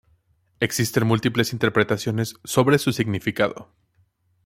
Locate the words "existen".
0.59-1.05